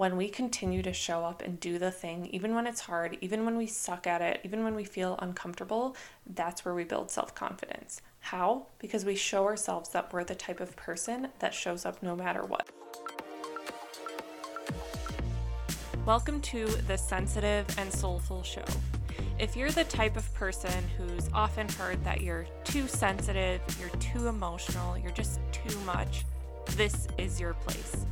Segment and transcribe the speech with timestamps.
[0.00, 3.44] when we continue to show up and do the thing, even when it's hard, even
[3.44, 5.94] when we suck at it, even when we feel uncomfortable,
[6.34, 8.00] that's where we build self confidence.
[8.20, 8.68] How?
[8.78, 12.46] Because we show ourselves that we're the type of person that shows up no matter
[12.46, 12.66] what.
[16.06, 18.64] Welcome to the Sensitive and Soulful Show.
[19.38, 24.28] If you're the type of person who's often heard that you're too sensitive, you're too
[24.28, 26.24] emotional, you're just too much,
[26.70, 28.06] this is your place.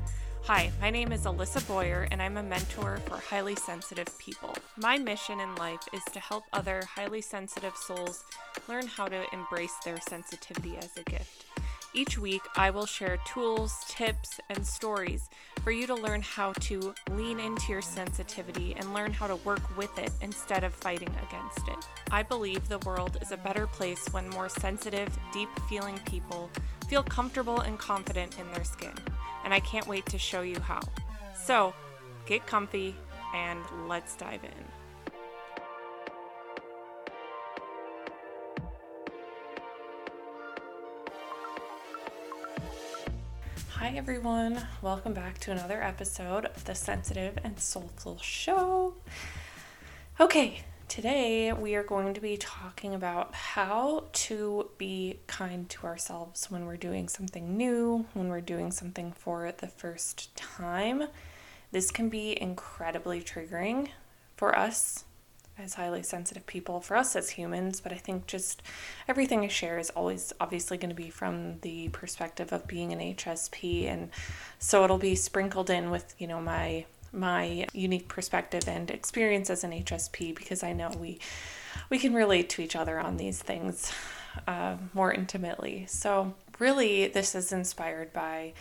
[0.48, 4.54] Hi, my name is Alissa Boyer, and I'm a mentor for highly sensitive people.
[4.78, 8.24] My mission in life is to help other highly sensitive souls
[8.66, 11.44] learn how to embrace their sensitivity as a gift.
[11.92, 15.28] Each week, I will share tools, tips, and stories
[15.62, 19.76] for you to learn how to lean into your sensitivity and learn how to work
[19.76, 21.86] with it instead of fighting against it.
[22.10, 26.48] I believe the world is a better place when more sensitive, deep feeling people
[26.88, 28.94] feel comfortable and confident in their skin
[29.48, 30.80] and I can't wait to show you how.
[31.34, 31.72] So,
[32.26, 32.94] get comfy
[33.34, 34.50] and let's dive in.
[43.70, 44.60] Hi, everyone.
[44.82, 48.92] Welcome back to another episode of the Sensitive and Soulful Show.
[50.20, 56.50] Okay, Today, we are going to be talking about how to be kind to ourselves
[56.50, 61.04] when we're doing something new, when we're doing something for the first time.
[61.72, 63.88] This can be incredibly triggering
[64.34, 65.04] for us
[65.58, 68.62] as highly sensitive people, for us as humans, but I think just
[69.06, 73.00] everything I share is always obviously going to be from the perspective of being an
[73.14, 73.84] HSP.
[73.84, 74.08] And
[74.58, 79.64] so it'll be sprinkled in with, you know, my my unique perspective and experience as
[79.64, 81.18] an HSP because I know we
[81.90, 83.92] we can relate to each other on these things
[84.46, 85.86] uh, more intimately.
[85.88, 88.52] So really, this is inspired by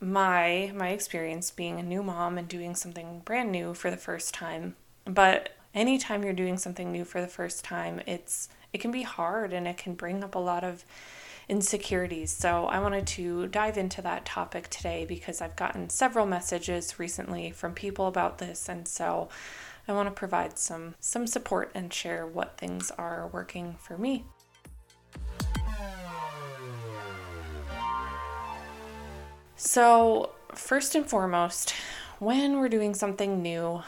[0.00, 4.34] my my experience being a new mom and doing something brand new for the first
[4.34, 4.76] time.
[5.04, 9.52] But anytime you're doing something new for the first time, it's it can be hard
[9.52, 10.84] and it can bring up a lot of
[11.50, 12.30] insecurities.
[12.30, 17.50] So I wanted to dive into that topic today because I've gotten several messages recently
[17.50, 19.28] from people about this and so
[19.88, 24.24] I want to provide some some support and share what things are working for me.
[29.56, 31.74] So, first and foremost,
[32.20, 33.82] when we're doing something new,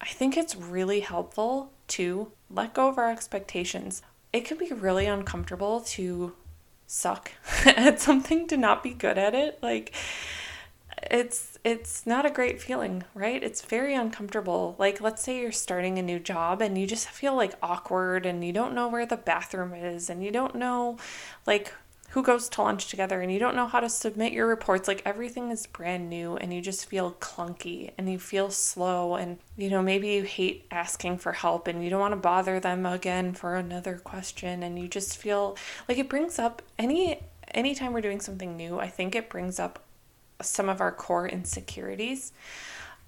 [0.00, 4.02] I think it's really helpful to let go of our expectations.
[4.32, 6.34] It can be really uncomfortable to
[6.90, 7.30] suck
[7.66, 9.94] at something to not be good at it like
[11.10, 13.42] it's it's not a great feeling right?
[13.42, 14.74] It's very uncomfortable.
[14.78, 18.44] Like let's say you're starting a new job and you just feel like awkward and
[18.44, 20.98] you don't know where the bathroom is and you don't know
[21.46, 21.72] like
[22.10, 25.02] who goes to lunch together and you don't know how to submit your reports like
[25.04, 29.70] everything is brand new and you just feel clunky and you feel slow and you
[29.70, 33.32] know maybe you hate asking for help and you don't want to bother them again
[33.32, 35.56] for another question and you just feel
[35.88, 37.20] like it brings up any
[37.52, 39.80] anytime we're doing something new i think it brings up
[40.42, 42.32] some of our core insecurities.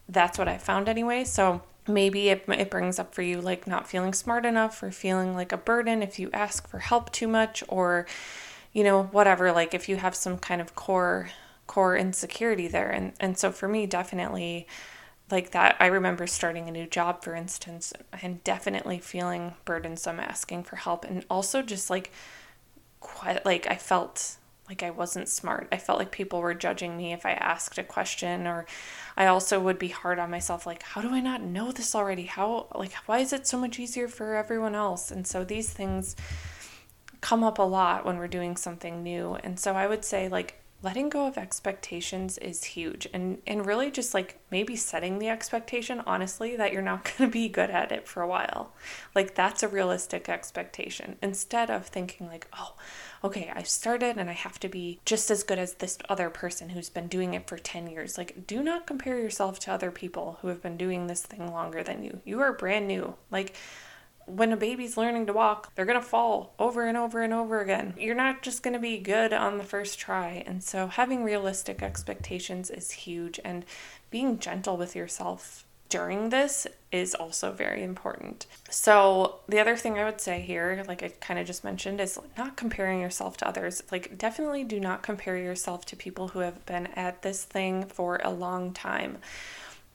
[0.09, 1.25] That's what i found anyway.
[1.25, 5.35] So maybe it, it brings up for you like not feeling smart enough or feeling
[5.35, 8.07] like a burden if you ask for help too much or
[8.73, 11.31] you know, whatever, like if you have some kind of core
[11.67, 12.91] core insecurity there.
[12.91, 14.67] And and so for me definitely
[15.31, 20.65] like that I remember starting a new job for instance and definitely feeling burdensome asking
[20.65, 22.13] for help and also just like
[23.01, 24.37] quite like I felt
[24.69, 25.69] like I wasn't smart.
[25.73, 28.67] I felt like people were judging me if I asked a question or
[29.17, 32.25] I also would be hard on myself like how do I not know this already?
[32.25, 35.11] How like why is it so much easier for everyone else?
[35.11, 36.17] And so these things
[37.23, 39.37] come up a lot when we're doing something new.
[39.37, 43.89] And so I would say like letting go of expectations is huge and and really
[43.89, 47.93] just like maybe setting the expectation honestly that you're not going to be good at
[47.93, 48.73] it for a while.
[49.15, 52.75] Like that's a realistic expectation instead of thinking like, "Oh,
[53.23, 56.71] okay, I started and I have to be just as good as this other person
[56.71, 60.39] who's been doing it for 10 years." Like do not compare yourself to other people
[60.43, 62.21] who have been doing this thing longer than you.
[62.25, 63.15] You are brand new.
[63.31, 63.55] Like
[64.27, 67.61] when a baby's learning to walk, they're going to fall over and over and over
[67.61, 67.95] again.
[67.99, 70.43] You're not just going to be good on the first try.
[70.47, 73.65] And so, having realistic expectations is huge, and
[74.11, 78.47] being gentle with yourself during this is also very important.
[78.71, 82.19] So, the other thing I would say here, like I kind of just mentioned, is
[82.39, 83.83] not comparing yourself to others.
[83.93, 88.21] Like, definitely do not compare yourself to people who have been at this thing for
[88.25, 89.19] a long time.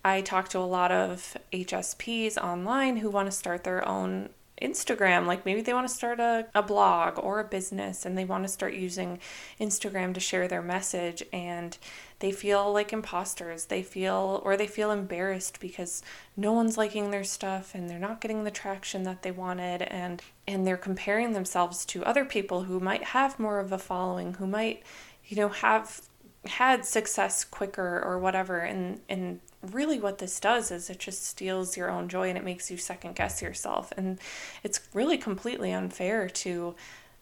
[0.04, 4.30] I talk to a lot of HSPs online who want to start their own
[4.62, 5.26] Instagram.
[5.26, 8.44] Like maybe they want to start a, a blog or a business and they want
[8.44, 9.20] to start using
[9.60, 11.78] Instagram to share their message and
[12.20, 13.66] they feel like imposters.
[13.66, 16.02] They feel or they feel embarrassed because
[16.36, 20.22] no one's liking their stuff and they're not getting the traction that they wanted and
[20.48, 24.48] and they're comparing themselves to other people who might have more of a following, who
[24.48, 24.82] might,
[25.26, 26.02] you know, have
[26.46, 31.76] had success quicker or whatever and and really what this does is it just steals
[31.76, 33.92] your own joy and it makes you second guess yourself.
[33.98, 34.20] And
[34.64, 36.76] it's really completely unfair to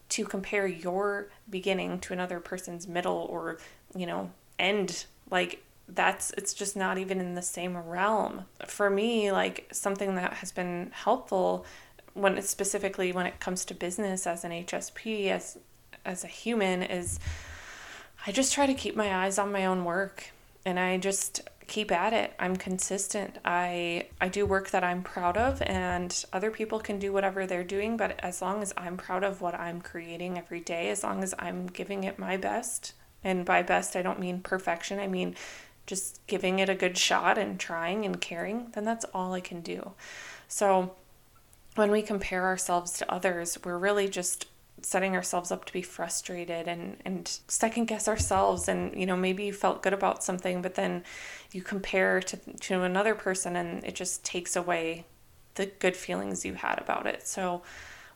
[0.08, 3.58] to compare your beginning to another person's middle or
[3.96, 5.06] you know end.
[5.30, 8.46] Like that's it's just not even in the same realm.
[8.66, 11.66] For me like something that has been helpful
[12.14, 15.58] when it's specifically when it comes to business as an HSP as
[16.06, 17.20] as a human is
[18.28, 20.32] I just try to keep my eyes on my own work.
[20.66, 22.34] And I just keep at it.
[22.40, 23.38] I'm consistent.
[23.44, 27.64] I I do work that I'm proud of and other people can do whatever they're
[27.64, 31.24] doing, but as long as I'm proud of what I'm creating every day, as long
[31.24, 35.36] as I'm giving it my best, and by best I don't mean perfection, I mean
[35.88, 39.62] just giving it a good shot and trying and caring, then that's all I can
[39.62, 39.92] do.
[40.48, 40.96] So
[41.76, 44.48] when we compare ourselves to others, we're really just
[44.86, 49.44] setting ourselves up to be frustrated and and second guess ourselves and you know maybe
[49.46, 51.04] you felt good about something but then
[51.52, 55.04] you compare to to another person and it just takes away
[55.56, 57.28] the good feelings you had about it.
[57.28, 57.64] So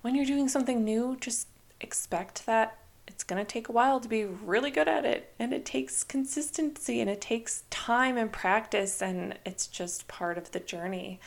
[0.01, 1.47] when you're doing something new just
[1.81, 2.77] expect that
[3.07, 5.33] it's going to take a while to be really good at it.
[5.39, 10.51] And it takes consistency and it takes time and practice and it's just part of
[10.51, 11.19] the journey.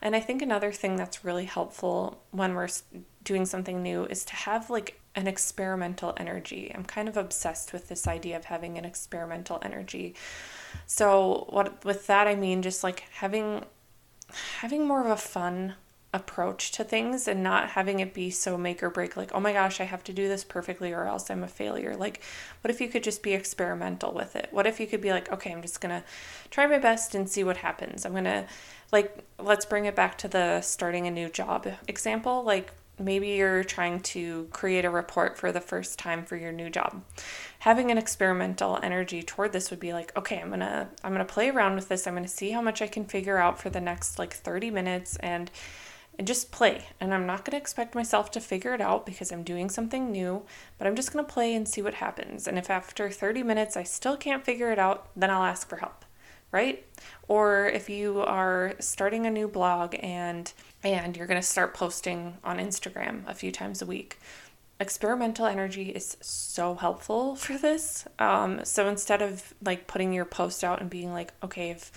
[0.00, 2.68] And i think another thing that's really helpful when we're
[3.26, 6.72] doing something new is to have like an experimental energy.
[6.74, 10.14] I'm kind of obsessed with this idea of having an experimental energy.
[10.86, 13.64] So what with that I mean just like having
[14.60, 15.74] having more of a fun
[16.14, 19.52] approach to things and not having it be so make or break like oh my
[19.52, 21.96] gosh I have to do this perfectly or else I'm a failure.
[21.96, 22.22] Like
[22.60, 24.48] what if you could just be experimental with it?
[24.52, 26.06] What if you could be like okay, I'm just going to
[26.50, 28.06] try my best and see what happens.
[28.06, 28.46] I'm going to
[28.92, 32.44] like let's bring it back to the starting a new job example.
[32.44, 36.70] Like maybe you're trying to create a report for the first time for your new
[36.70, 37.02] job.
[37.60, 41.50] Having an experimental energy toward this would be like okay i'm gonna i'm gonna play
[41.50, 42.06] around with this.
[42.06, 45.16] I'm gonna see how much i can figure out for the next like 30 minutes
[45.16, 45.50] and
[46.18, 46.86] and just play.
[47.00, 50.44] And i'm not gonna expect myself to figure it out because i'm doing something new
[50.78, 52.48] but i'm just gonna play and see what happens.
[52.48, 55.76] And if after 30 minutes i still can't figure it out then i'll ask for
[55.76, 56.05] help
[56.56, 56.78] right
[57.28, 62.38] or if you are starting a new blog and and you're going to start posting
[62.44, 64.18] on Instagram a few times a week.
[64.78, 68.06] Experimental energy is so helpful for this.
[68.18, 71.90] Um, so instead of like putting your post out and being like, okay, if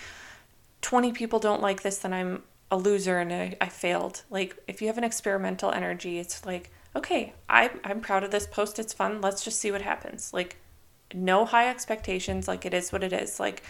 [0.81, 4.23] 20 people don't like this, then I'm a loser and I, I failed.
[4.29, 8.47] Like, if you have an experimental energy, it's like, okay, I, I'm proud of this
[8.47, 8.79] post.
[8.79, 9.21] It's fun.
[9.21, 10.33] Let's just see what happens.
[10.33, 10.57] Like,
[11.13, 12.47] no high expectations.
[12.47, 13.39] Like, it is what it is.
[13.39, 13.63] Like,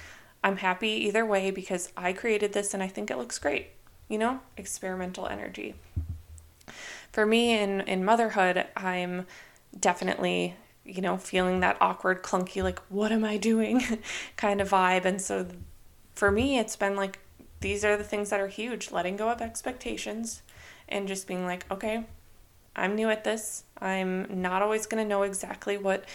[0.44, 3.68] I'm happy either way because I created this and I think it looks great
[4.10, 5.76] you know, experimental energy.
[7.12, 9.28] For me in, in motherhood, I'm
[9.80, 13.82] definitely, you know, feeling that awkward, clunky, like, what am I doing
[14.36, 15.06] kind of vibe.
[15.06, 15.48] And so
[16.14, 17.20] for me, it's been like,
[17.62, 20.42] these are the things that are huge letting go of expectations
[20.88, 22.06] and just being like, okay,
[22.76, 23.64] I'm new at this.
[23.80, 26.06] I'm not always going to know exactly what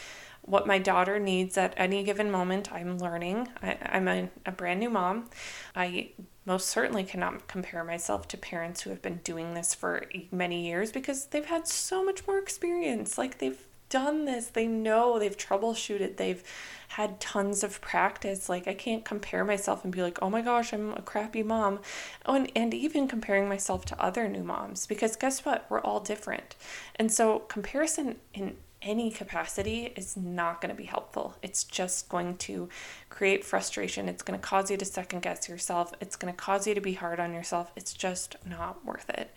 [0.46, 2.72] what my daughter needs at any given moment.
[2.72, 3.48] I'm learning.
[3.62, 5.30] I, am a, a brand new mom.
[5.74, 6.10] I
[6.44, 10.92] most certainly cannot compare myself to parents who have been doing this for many years
[10.92, 13.16] because they've had so much more experience.
[13.16, 16.42] Like they've done this, they know, they've troubleshooted, they've
[16.88, 18.48] had tons of practice.
[18.48, 21.80] Like I can't compare myself and be like, oh my gosh, I'm a crappy mom.
[22.26, 25.64] Oh, and, and even comparing myself to other new moms because guess what?
[25.70, 26.54] We're all different.
[26.96, 31.34] And so comparison in any capacity is not going to be helpful.
[31.42, 32.68] It's just going to
[33.08, 34.08] create frustration.
[34.08, 35.92] It's going to cause you to second guess yourself.
[36.00, 37.72] It's going to cause you to be hard on yourself.
[37.74, 39.34] It's just not worth it.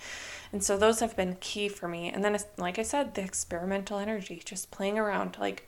[0.52, 2.10] And so those have been key for me.
[2.10, 5.38] And then, like I said, the experimental energy, just playing around.
[5.40, 5.68] Like,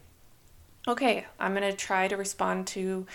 [0.88, 3.08] okay, I'm going to try to respond to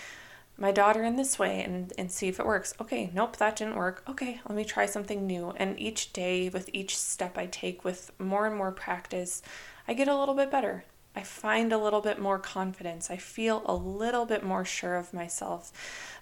[0.57, 2.73] my daughter in this way and, and see if it works.
[2.81, 4.03] Okay, nope, that didn't work.
[4.09, 5.51] Okay, let me try something new.
[5.57, 9.41] And each day, with each step I take, with more and more practice,
[9.87, 10.85] I get a little bit better.
[11.15, 13.09] I find a little bit more confidence.
[13.09, 15.71] I feel a little bit more sure of myself.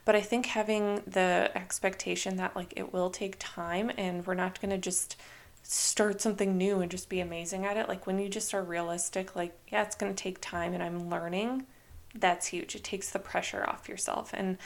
[0.06, 4.62] But I think having the expectation that like it will take time and we're not
[4.62, 5.16] going to just
[5.64, 7.88] start something new and just be amazing at it.
[7.88, 11.10] Like when you just are realistic, like, yeah, it's going to take time and I'm
[11.10, 11.66] learning,
[12.14, 12.76] that's huge.
[12.76, 14.32] It takes the pressure off yourself.
[14.34, 14.58] And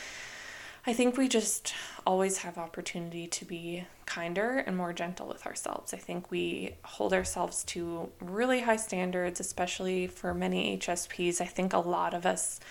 [0.87, 1.73] I think we just
[2.05, 5.93] always have opportunity to be kinder and more gentle with ourselves.
[5.93, 11.41] I think we hold ourselves to really high standards, especially for many HSPs.
[11.41, 12.61] I think a lot of us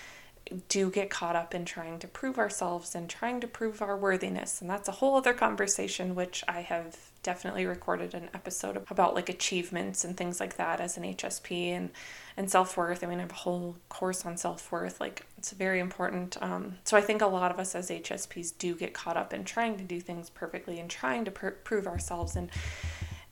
[0.69, 4.61] do get caught up in trying to prove ourselves and trying to prove our worthiness.
[4.61, 9.27] And that's a whole other conversation, which I have definitely recorded an episode about like
[9.27, 11.89] achievements and things like that as an HSP and,
[12.37, 13.03] and self worth.
[13.03, 14.99] I mean, I have a whole course on self worth.
[15.01, 16.41] Like, it's very important.
[16.41, 19.43] Um, so I think a lot of us as HSPs do get caught up in
[19.43, 22.35] trying to do things perfectly and trying to pr- prove ourselves.
[22.35, 22.49] And,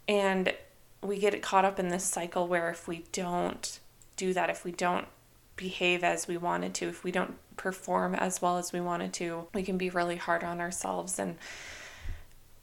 [0.08, 0.54] and
[1.02, 3.80] we get caught up in this cycle where if we don't
[4.18, 5.08] do that, if we don't
[5.56, 9.48] behave as we wanted to, if we don't perform as well as we wanted to,
[9.54, 11.38] we can be really hard on ourselves and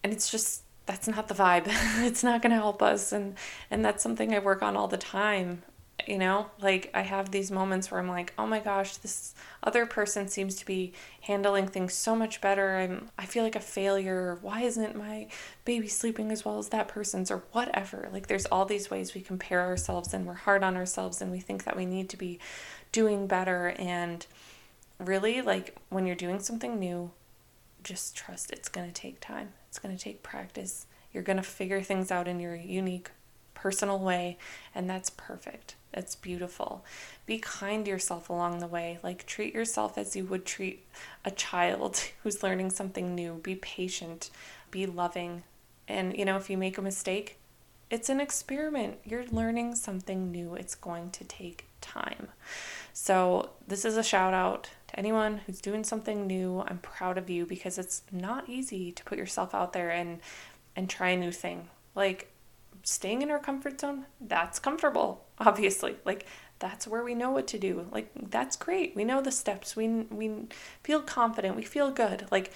[0.04, 1.64] and it's just that's not the vibe.
[2.04, 3.36] it's not going to help us and
[3.70, 5.62] and that's something I work on all the time.
[6.06, 9.86] You know, like I have these moments where I'm like, "Oh my gosh, this other
[9.86, 10.92] person seems to be
[11.22, 12.76] handling things so much better.
[12.76, 14.38] I'm I feel like a failure.
[14.42, 15.28] Why isn't my
[15.64, 19.20] baby sleeping as well as that person's or whatever?" Like there's all these ways we
[19.20, 22.38] compare ourselves and we're hard on ourselves and we think that we need to be
[22.92, 24.26] doing better and
[24.98, 27.10] really like when you're doing something new
[27.82, 31.42] just trust it's going to take time it's going to take practice you're going to
[31.42, 33.10] figure things out in your unique
[33.54, 34.38] personal way
[34.74, 36.84] and that's perfect it's beautiful.
[37.26, 38.98] Be kind to yourself along the way.
[39.02, 40.84] Like treat yourself as you would treat
[41.24, 43.40] a child who's learning something new.
[43.42, 44.30] Be patient.
[44.70, 45.42] Be loving.
[45.88, 47.38] And you know if you make a mistake
[47.92, 48.96] it's an experiment.
[49.04, 50.54] You're learning something new.
[50.54, 52.28] It's going to take time.
[52.94, 56.64] So, this is a shout out to anyone who's doing something new.
[56.66, 60.20] I'm proud of you because it's not easy to put yourself out there and
[60.74, 61.68] and try a new thing.
[61.94, 62.31] Like
[62.82, 65.96] staying in our comfort zone, that's comfortable, obviously.
[66.04, 66.26] Like
[66.58, 67.86] that's where we know what to do.
[67.90, 68.94] Like that's great.
[68.94, 69.76] We know the steps.
[69.76, 70.46] We we
[70.82, 71.56] feel confident.
[71.56, 72.26] We feel good.
[72.30, 72.52] Like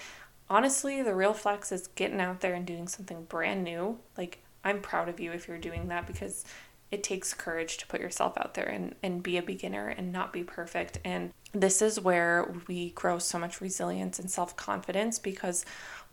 [0.49, 3.99] honestly, the real flex is getting out there and doing something brand new.
[4.17, 6.45] Like I'm proud of you if you're doing that because
[6.89, 10.31] it takes courage to put yourself out there and, and be a beginner and not
[10.31, 10.99] be perfect.
[11.03, 15.65] And this is where we grow so much resilience and self confidence because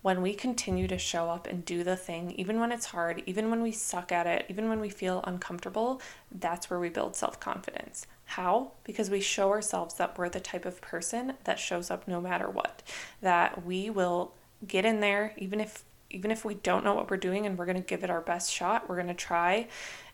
[0.04, 3.48] when we continue to show up and do the thing, even when it's hard, even
[3.48, 5.98] when we suck at it, even when we feel uncomfortable,
[6.30, 8.06] that's where we build self confidence.
[8.26, 8.72] How?
[8.84, 12.50] Because we show ourselves that we're the type of person that shows up no matter
[12.50, 12.82] what,
[13.22, 14.34] that we will
[14.68, 17.64] get in there, even if even if we don't know what we're doing and we're
[17.64, 19.66] going to give it our best shot, we're going to try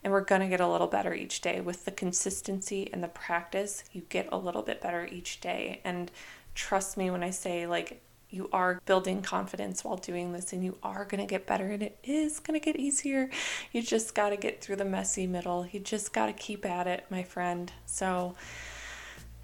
[0.05, 1.61] and we're going to get a little better each day.
[1.61, 5.81] With the consistency and the practice, you get a little bit better each day.
[5.83, 6.13] And
[6.55, 10.77] trust me when I say, like, you are building confidence while doing this and you
[10.83, 13.29] are going to get better and it is going to get easier.
[13.73, 15.67] You just got to get through the messy middle.
[15.71, 17.73] You just got to keep at it, my friend.
[17.87, 18.37] So,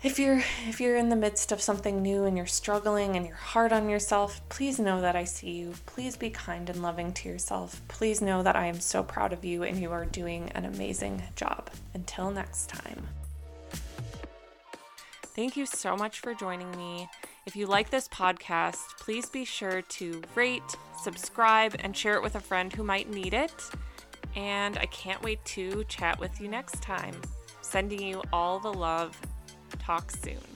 [0.03, 3.35] if you're if you're in the midst of something new and you're struggling and you're
[3.35, 5.75] hard on yourself, please know that I see you.
[5.87, 7.81] Please be kind and loving to yourself.
[7.89, 11.23] Please know that I am so proud of you and you are doing an amazing
[11.35, 11.71] job.
[11.95, 13.09] Until next time.
[15.37, 17.11] Thank you so much for joining me.
[17.45, 20.63] If you like this podcast, please be sure to rate,
[21.03, 23.53] subscribe, and share it with a friend who might need it.
[24.35, 27.15] And I can't wait to chat with you next time.
[27.61, 29.21] Sending you all the love
[29.79, 30.56] Talk soon.